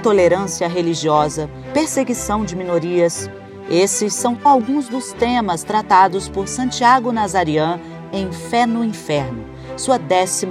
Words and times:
intolerância 0.00 0.66
religiosa, 0.66 1.50
perseguição 1.74 2.42
de 2.42 2.56
minorias. 2.56 3.30
Esses 3.68 4.14
são 4.14 4.38
alguns 4.42 4.88
dos 4.88 5.12
temas 5.12 5.62
tratados 5.62 6.26
por 6.26 6.48
Santiago 6.48 7.12
Nazarian 7.12 7.78
em 8.10 8.32
Fé 8.32 8.64
no 8.64 8.82
Inferno, 8.82 9.44
sua 9.76 9.98
12 9.98 10.48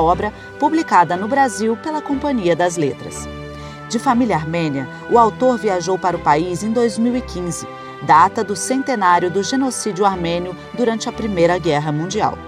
obra, 0.00 0.32
publicada 0.58 1.14
no 1.14 1.28
Brasil 1.28 1.76
pela 1.76 2.00
Companhia 2.00 2.56
das 2.56 2.78
Letras. 2.78 3.28
De 3.90 3.98
família 3.98 4.34
armênia, 4.34 4.88
o 5.10 5.18
autor 5.18 5.58
viajou 5.58 5.98
para 5.98 6.16
o 6.16 6.20
país 6.20 6.62
em 6.62 6.72
2015, 6.72 7.68
data 8.02 8.42
do 8.42 8.56
centenário 8.56 9.30
do 9.30 9.42
genocídio 9.42 10.06
armênio 10.06 10.56
durante 10.72 11.06
a 11.06 11.12
Primeira 11.12 11.58
Guerra 11.58 11.92
Mundial. 11.92 12.45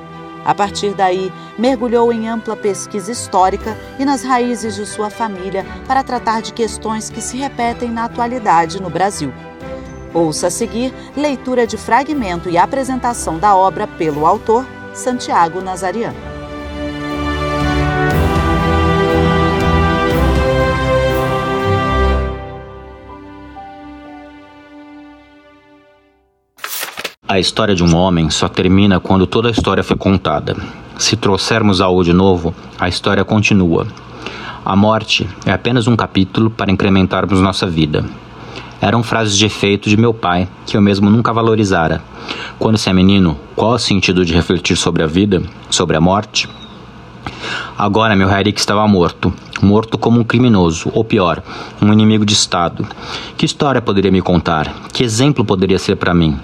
A 0.48 0.54
partir 0.54 0.94
daí, 0.94 1.30
mergulhou 1.58 2.10
em 2.10 2.26
ampla 2.26 2.56
pesquisa 2.56 3.12
histórica 3.12 3.76
e 3.98 4.04
nas 4.06 4.22
raízes 4.22 4.76
de 4.76 4.86
sua 4.86 5.10
família 5.10 5.62
para 5.86 6.02
tratar 6.02 6.40
de 6.40 6.54
questões 6.54 7.10
que 7.10 7.20
se 7.20 7.36
repetem 7.36 7.90
na 7.90 8.06
atualidade 8.06 8.80
no 8.80 8.88
Brasil. 8.88 9.30
Ouça 10.14 10.46
a 10.46 10.50
seguir 10.50 10.90
leitura 11.14 11.66
de 11.66 11.76
fragmento 11.76 12.48
e 12.48 12.56
apresentação 12.56 13.38
da 13.38 13.54
obra 13.54 13.86
pelo 13.86 14.24
autor, 14.24 14.66
Santiago 14.94 15.60
Nazariano. 15.60 16.27
A 27.30 27.38
história 27.38 27.74
de 27.74 27.84
um 27.84 27.94
homem 27.94 28.30
só 28.30 28.48
termina 28.48 28.98
quando 28.98 29.26
toda 29.26 29.48
a 29.48 29.50
história 29.50 29.84
foi 29.84 29.98
contada. 29.98 30.56
Se 30.96 31.14
trouxermos 31.14 31.78
algo 31.78 32.02
de 32.02 32.14
novo, 32.14 32.54
a 32.80 32.88
história 32.88 33.22
continua. 33.22 33.86
A 34.64 34.74
morte 34.74 35.28
é 35.44 35.52
apenas 35.52 35.86
um 35.86 35.94
capítulo 35.94 36.48
para 36.48 36.72
incrementarmos 36.72 37.42
nossa 37.42 37.66
vida. 37.66 38.02
Eram 38.80 39.02
frases 39.02 39.36
de 39.36 39.44
efeito 39.44 39.90
de 39.90 39.96
meu 39.98 40.14
pai, 40.14 40.48
que 40.64 40.74
eu 40.74 40.80
mesmo 40.80 41.10
nunca 41.10 41.30
valorizara. 41.30 42.02
Quando 42.58 42.78
se 42.78 42.88
é 42.88 42.94
menino, 42.94 43.38
qual 43.54 43.72
o 43.72 43.78
sentido 43.78 44.24
de 44.24 44.32
refletir 44.32 44.78
sobre 44.78 45.02
a 45.02 45.06
vida, 45.06 45.42
sobre 45.68 45.98
a 45.98 46.00
morte? 46.00 46.48
Agora 47.76 48.16
meu 48.16 48.30
Henrique 48.30 48.58
estava 48.58 48.88
morto, 48.88 49.34
morto 49.62 49.98
como 49.98 50.20
um 50.20 50.24
criminoso, 50.24 50.90
ou 50.92 51.04
pior, 51.04 51.42
um 51.80 51.92
inimigo 51.92 52.24
de 52.24 52.34
Estado. 52.34 52.86
Que 53.36 53.46
história 53.46 53.82
poderia 53.82 54.10
me 54.10 54.22
contar? 54.22 54.72
Que 54.92 55.04
exemplo 55.04 55.44
poderia 55.44 55.78
ser 55.78 55.96
para 55.96 56.14
mim? 56.14 56.38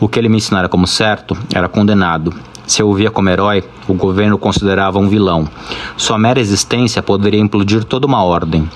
O 0.00 0.08
que 0.08 0.18
ele 0.18 0.28
me 0.28 0.36
ensinara 0.36 0.68
como 0.68 0.86
certo 0.86 1.36
era 1.54 1.68
condenado. 1.68 2.32
Se 2.66 2.82
eu 2.82 2.88
o 2.90 2.94
via 2.94 3.10
como 3.10 3.30
herói, 3.30 3.64
o 3.88 3.94
governo 3.94 4.36
o 4.36 4.38
considerava 4.38 4.98
um 4.98 5.08
vilão. 5.08 5.48
Sua 5.96 6.18
mera 6.18 6.38
existência 6.38 7.02
poderia 7.02 7.40
implodir 7.40 7.82
toda 7.82 8.06
uma 8.06 8.22
ordem. 8.22 8.68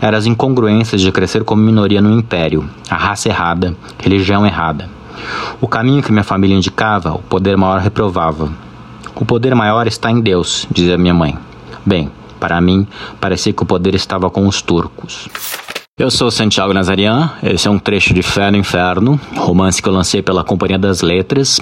Eram 0.00 0.16
as 0.16 0.26
incongruências 0.26 1.00
de 1.00 1.10
crescer 1.10 1.42
como 1.42 1.60
minoria 1.60 2.00
no 2.00 2.12
império, 2.12 2.70
a 2.88 2.96
raça 2.96 3.28
errada, 3.28 3.76
religião 3.98 4.46
errada. 4.46 4.88
O 5.60 5.66
caminho 5.66 6.00
que 6.00 6.12
minha 6.12 6.22
família 6.22 6.56
indicava, 6.56 7.12
o 7.12 7.18
poder 7.18 7.56
maior 7.56 7.80
reprovava. 7.80 8.48
O 9.16 9.24
poder 9.24 9.54
maior 9.54 9.88
está 9.88 10.12
em 10.12 10.20
Deus, 10.20 10.66
dizia 10.70 10.96
minha 10.96 11.12
mãe. 11.12 11.36
Bem, 11.84 12.08
para 12.40 12.60
mim, 12.60 12.88
parecia 13.20 13.52
que 13.52 13.62
o 13.62 13.66
poder 13.66 13.94
estava 13.94 14.30
com 14.30 14.48
os 14.48 14.62
turcos. 14.62 15.28
Eu 16.00 16.10
sou 16.10 16.30
Santiago 16.30 16.72
Nazarian, 16.72 17.30
esse 17.42 17.68
é 17.68 17.70
um 17.70 17.78
trecho 17.78 18.14
de 18.14 18.22
Fé 18.22 18.50
no 18.50 18.56
Inferno, 18.56 19.20
romance 19.36 19.82
que 19.82 19.86
eu 19.86 19.92
lancei 19.92 20.22
pela 20.22 20.42
Companhia 20.42 20.78
das 20.78 21.02
Letras, 21.02 21.60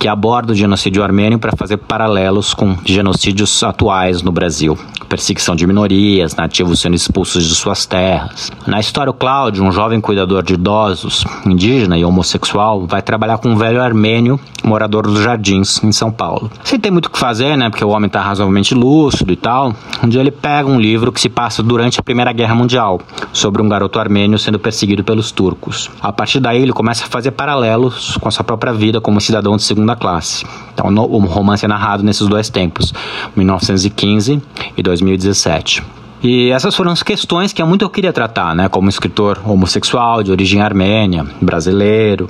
que 0.00 0.08
aborda 0.08 0.52
o 0.52 0.56
genocídio 0.56 1.00
armênio 1.00 1.38
para 1.38 1.56
fazer 1.56 1.76
paralelos 1.76 2.52
com 2.52 2.76
genocídios 2.84 3.62
atuais 3.62 4.20
no 4.20 4.32
Brasil. 4.32 4.76
Perseguição 5.08 5.54
de 5.54 5.64
minorias, 5.64 6.34
nativos 6.34 6.80
sendo 6.80 6.96
expulsos 6.96 7.44
de 7.44 7.54
suas 7.54 7.86
terras. 7.86 8.50
Na 8.66 8.80
história, 8.80 9.12
o 9.12 9.14
Cláudio, 9.14 9.62
um 9.62 9.70
jovem 9.70 10.00
cuidador 10.00 10.42
de 10.42 10.54
idosos, 10.54 11.24
indígena 11.46 11.96
e 11.96 12.04
homossexual, 12.04 12.84
vai 12.84 13.00
trabalhar 13.00 13.38
com 13.38 13.48
um 13.48 13.56
velho 13.56 13.80
armênio 13.80 14.40
morador 14.64 15.04
dos 15.06 15.22
Jardins, 15.22 15.82
em 15.82 15.92
São 15.92 16.10
Paulo. 16.10 16.50
Sem 16.62 16.78
ter 16.78 16.90
muito 16.90 17.06
o 17.06 17.10
que 17.10 17.18
fazer, 17.18 17.56
né, 17.56 17.70
porque 17.70 17.84
o 17.84 17.88
homem 17.88 18.06
está 18.06 18.20
razoavelmente 18.20 18.74
lúcido 18.74 19.32
e 19.32 19.36
tal, 19.36 19.74
um 20.02 20.08
dia 20.08 20.20
ele 20.20 20.30
pega 20.30 20.68
um 20.68 20.78
livro 20.78 21.10
que 21.10 21.20
se 21.20 21.28
passa 21.28 21.62
durante 21.62 21.98
a 21.98 22.02
Primeira 22.02 22.32
Guerra 22.32 22.54
Mundial, 22.54 23.00
sobre 23.32 23.62
um 23.62 23.67
um 23.68 23.70
garoto 23.70 24.00
armênio 24.00 24.38
sendo 24.38 24.58
perseguido 24.58 25.04
pelos 25.04 25.30
turcos. 25.30 25.90
A 26.00 26.10
partir 26.10 26.40
daí, 26.40 26.62
ele 26.62 26.72
começa 26.72 27.04
a 27.04 27.06
fazer 27.06 27.32
paralelos 27.32 28.16
com 28.16 28.26
a 28.26 28.30
sua 28.30 28.42
própria 28.42 28.72
vida 28.72 29.00
como 29.00 29.20
cidadão 29.20 29.56
de 29.56 29.62
segunda 29.62 29.94
classe. 29.94 30.46
Então, 30.72 30.86
o 30.86 31.18
romance 31.18 31.64
é 31.64 31.68
narrado 31.68 32.02
nesses 32.02 32.26
dois 32.26 32.48
tempos, 32.48 32.94
1915 33.36 34.42
e 34.76 34.82
2017. 34.82 35.84
E 36.22 36.50
essas 36.50 36.74
foram 36.74 36.90
as 36.90 37.02
questões 37.02 37.52
que 37.52 37.62
muito 37.62 37.84
eu 37.84 37.90
queria 37.90 38.12
tratar, 38.12 38.54
né, 38.54 38.68
como 38.68 38.88
escritor 38.88 39.38
homossexual 39.44 40.22
de 40.22 40.32
origem 40.32 40.60
armênia, 40.60 41.24
brasileiro. 41.40 42.28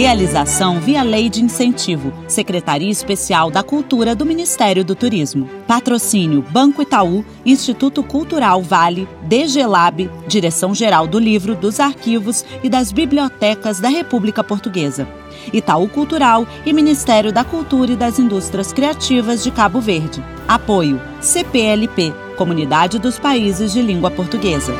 Realização 0.00 0.80
via 0.80 1.02
Lei 1.02 1.28
de 1.28 1.44
Incentivo, 1.44 2.10
Secretaria 2.26 2.90
Especial 2.90 3.50
da 3.50 3.62
Cultura 3.62 4.14
do 4.14 4.24
Ministério 4.24 4.82
do 4.82 4.94
Turismo. 4.94 5.46
Patrocínio 5.66 6.40
Banco 6.40 6.80
Itaú, 6.80 7.22
Instituto 7.44 8.02
Cultural 8.02 8.62
Vale, 8.62 9.06
DG 9.24 9.66
Lab, 9.66 10.10
Direção-Geral 10.26 11.06
do 11.06 11.18
Livro, 11.18 11.54
dos 11.54 11.78
Arquivos 11.78 12.46
e 12.62 12.70
das 12.70 12.90
Bibliotecas 12.92 13.78
da 13.78 13.90
República 13.90 14.42
Portuguesa. 14.42 15.06
Itaú 15.52 15.86
Cultural 15.86 16.46
e 16.64 16.72
Ministério 16.72 17.30
da 17.30 17.44
Cultura 17.44 17.92
e 17.92 17.96
das 17.96 18.18
Indústrias 18.18 18.72
Criativas 18.72 19.44
de 19.44 19.50
Cabo 19.50 19.82
Verde. 19.82 20.24
Apoio 20.48 20.98
CPLP, 21.20 22.14
Comunidade 22.38 22.98
dos 22.98 23.18
Países 23.18 23.70
de 23.74 23.82
Língua 23.82 24.10
Portuguesa. 24.10 24.72